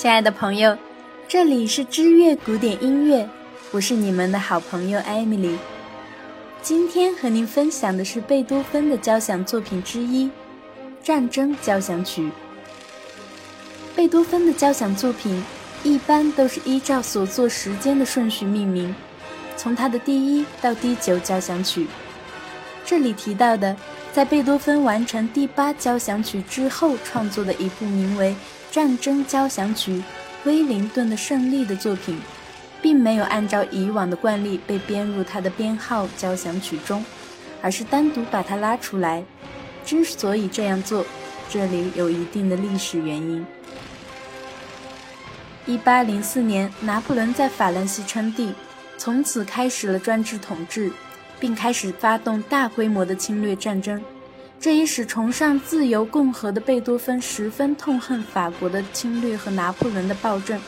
[0.00, 0.74] 亲爱的朋友，
[1.28, 3.28] 这里是知乐古典音乐，
[3.70, 5.58] 我是你们的好朋友艾米丽。
[6.62, 10.24] 今天和您分享的是贝多芬的交响作品之一
[11.04, 12.22] 《战争交响曲》。
[13.94, 15.44] 贝多芬的交响作品
[15.82, 18.94] 一般都是依照所作时间的顺序命名，
[19.54, 21.86] 从他的第一到第九交响曲。
[22.86, 23.76] 这里提到的，
[24.12, 28.30] 在贝多芬完成第八交响曲之后创作的一部名为
[28.74, 29.92] 《战争交响曲》
[30.44, 32.20] 《威灵顿的胜利》的作品。
[32.82, 37.04] 并没有按照以往的惯例被编入他的编号交响曲中，
[37.60, 39.22] 而是单独把它拉出来。
[39.84, 41.04] 之所以这样做，
[41.50, 43.44] 这里有一定的历史原因。
[45.66, 48.54] 一八零四年，拿破仑在法兰西称帝，
[48.96, 50.90] 从此开始了专制统治，
[51.40, 54.00] 并开始发动大规模的侵略战争。
[54.60, 60.60] 这也使崇尚自由共和的贝多芬十分痛恨法国的侵略和拿破仑的暴政。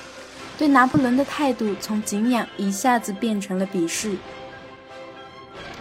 [0.56, 4.16] 对拿破仑的态度从敬仰一下子变成了鄙视。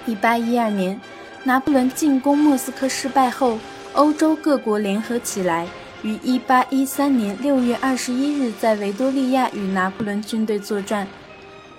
[0.06, 1.00] 一八一二年，
[1.44, 3.60] 拿破仑进攻莫斯科失败后，
[3.94, 5.68] 欧洲各国联合起来，
[6.02, 11.08] 于一八一三年六月二十一日在维多利亚与拿破仑军队作战。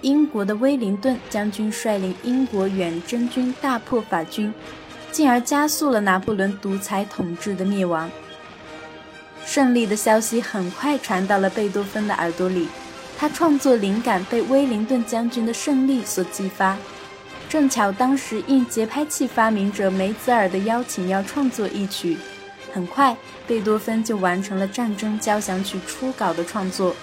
[0.02, 4.52] 英国的威灵顿将军率领英国远征军大破法军，
[5.10, 8.10] 进而加速了拿破仑独裁统治的灭亡。
[9.46, 12.68] 胜利的消息很快传到了贝多芬的耳朵里。
[13.18, 16.76] 他创作灵感被威灵顿将军的胜利所激发，
[17.48, 22.16] 正巧当时应节拍器发明者梅泽尔的邀请要创作一曲，
[22.72, 23.16] 很快
[23.46, 26.96] 贝多芬就完成了战争交响曲初稿的创作，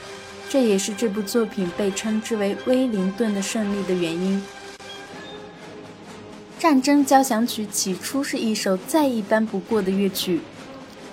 [0.50, 4.42] 这也是这部作品被称之为威灵顿的胜利的原因。
[6.58, 10.42] 战争交响曲起初是一首再一般不过的乐曲，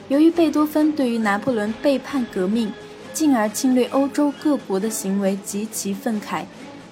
[0.09, 2.73] 由于贝多芬对于拿破仑背叛革命。
[3.13, 6.45] 进而侵略欧洲各国的行为极其愤慨，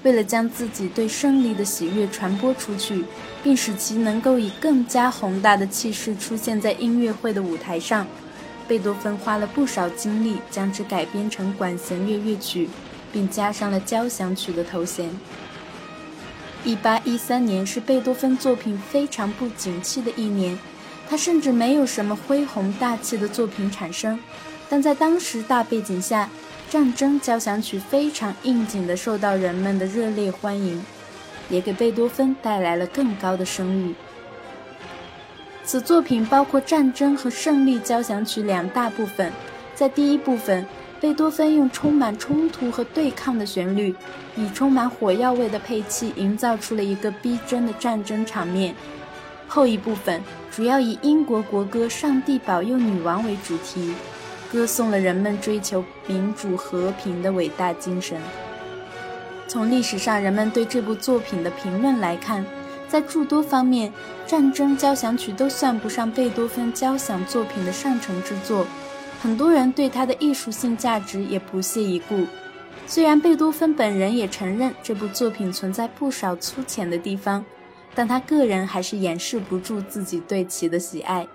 [0.05, 3.05] 为了将自己对胜利的喜悦传播出去，
[3.42, 8.07] 并使其能够以更加宏大的气势出现在音乐会的舞台上，
[8.67, 12.69] 贝多芬花了不少精力将之改编成管弦乐乐曲，
[13.13, 15.11] 并加上了交响曲的头衔。
[16.64, 20.58] 一八一三年是贝多芬作品非常不景气的一年，
[21.08, 24.19] 他甚至没有什么恢宏大气的作品产生。
[24.69, 26.31] 但在当时大背景下，
[26.70, 30.83] 战争交响曲非常应景地受到人们的热烈欢迎，
[31.51, 33.95] 也给贝多芬带来了更高的声誉。
[35.64, 39.33] 此作品包括战争和胜利交响曲两大部分。
[39.75, 40.64] 在第一部分，
[41.01, 43.95] 贝多芬用充满冲突和对抗的旋律，
[44.36, 48.75] 以充满火药味的配器，营造出了一个逼真的战争场面。
[49.48, 50.20] 后一部分
[50.51, 53.95] 主要以英国国歌《上帝保佑女王》为主题。
[54.52, 58.17] 歌颂了人们追求民主和平的伟大精神。
[59.48, 62.45] 从历史上人们对这部作品的评论来看，
[62.95, 63.93] 在诸多方面，
[64.25, 68.65] 战争交响曲都算不上贝多芬交响作品的上乘之作。
[69.21, 72.25] 很多人对它的艺术性价值也不屑一顾。
[72.87, 77.45] 虽然贝多芬本人也承认这部作品存在不少粗浅的地方，
[77.97, 81.27] 但他个人还是掩饰不住自己对其的喜爱。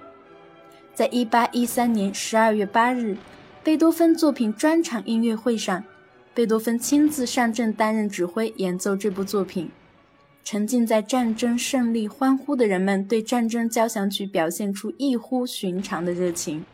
[0.93, 3.17] 在一八一三年十二月八日，
[3.65, 5.83] 贝多芬作品专场音乐会上，
[6.33, 9.69] 贝多芬亲自上阵担任指挥演奏这部作品。
[10.51, 16.65] 沉浸在战争胜利欢呼的人们对战争交响曲表现出异乎寻常的热情。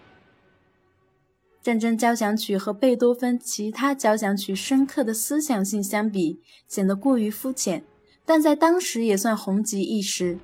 [1.62, 7.84] 战争交响曲和贝多芬其他交响曲深刻的思想性相比，显得过于肤浅，
[8.26, 10.40] 但在当时也算红极一时。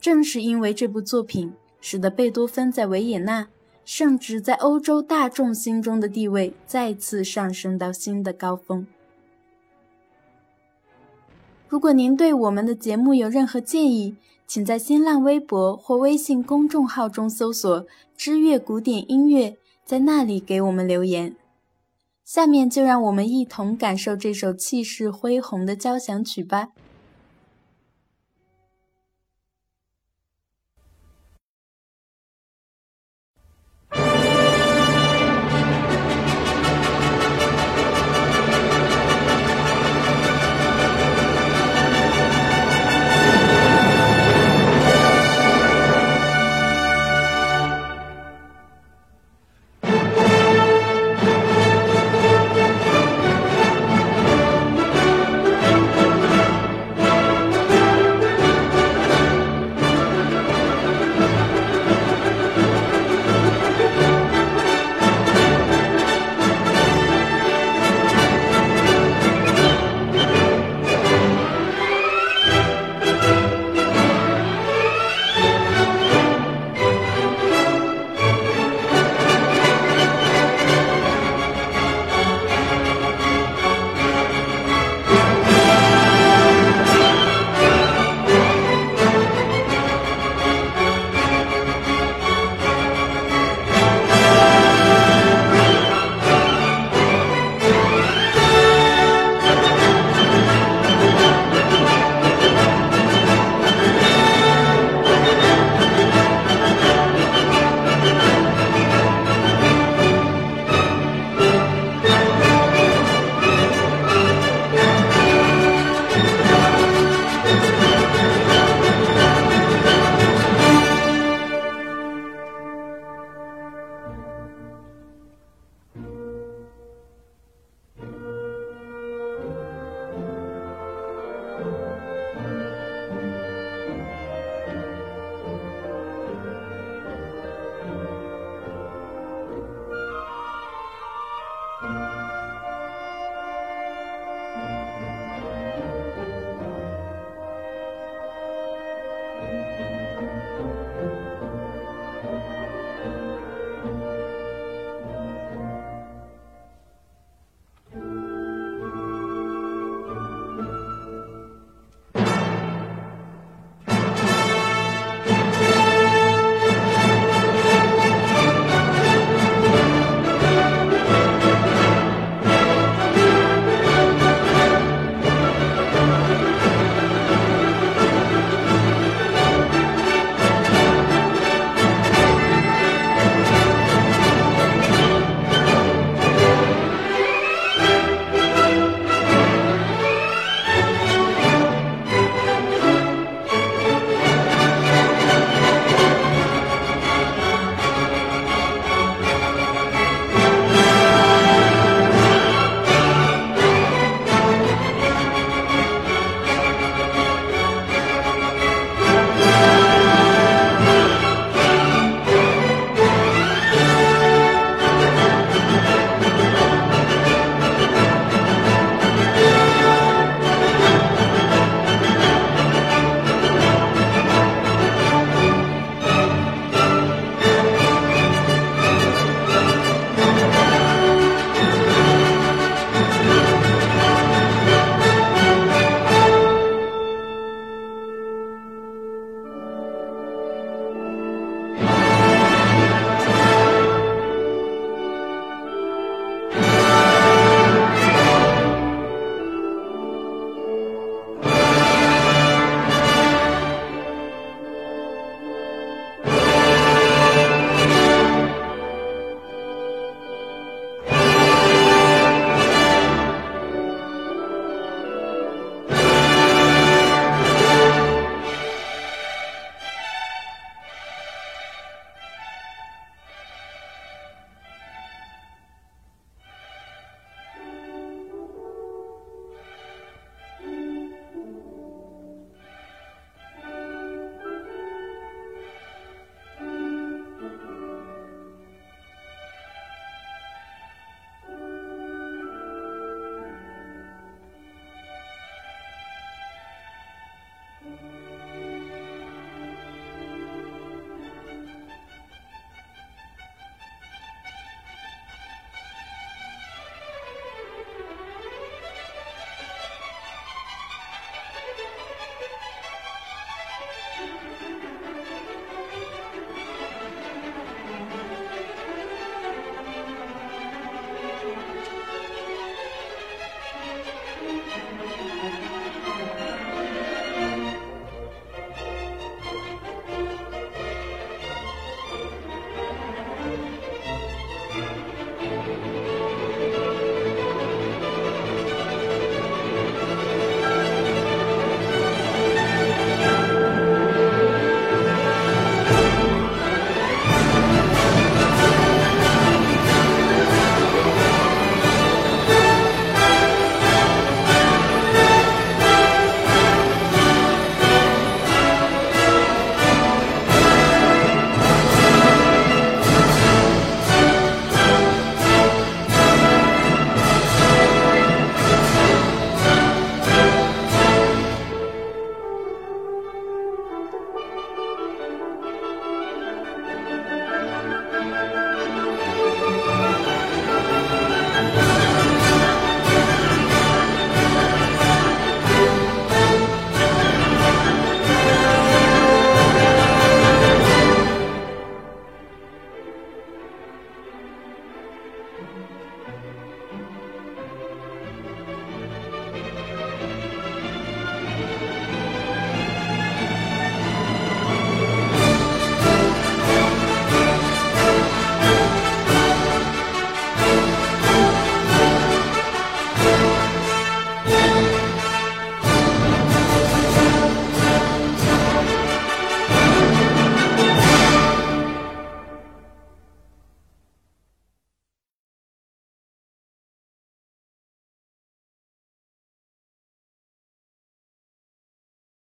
[0.00, 1.52] 正是因为这部作品。
[1.78, 3.48] 使得贝多芬在维也纳，
[3.84, 8.86] 甚至在欧洲大众心中的地位再次上升到新的高峰。
[11.72, 14.14] 如果您对我们的节目有任何建议，
[14.46, 21.34] 请在新浪微博或微信公众号中搜索“知乐古典音乐”，在那里给我们留言。
[22.26, 26.68] 下面就让我们一同感受这首气势恢宏的交响曲吧。